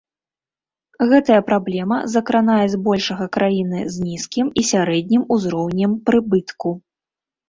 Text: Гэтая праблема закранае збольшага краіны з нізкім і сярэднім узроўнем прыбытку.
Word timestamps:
Гэтая 1.09 1.41
праблема 1.49 1.97
закранае 2.13 2.63
збольшага 2.75 3.27
краіны 3.37 3.81
з 3.97 4.05
нізкім 4.05 4.49
і 4.63 4.63
сярэднім 4.71 5.23
узроўнем 5.37 5.91
прыбытку. 6.09 6.73